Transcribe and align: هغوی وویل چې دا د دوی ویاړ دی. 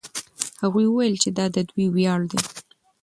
هغوی 0.61 0.85
وویل 0.87 1.15
چې 1.23 1.29
دا 1.37 1.45
د 1.55 1.57
دوی 1.69 1.85
ویاړ 1.91 2.21
دی. 2.31 2.39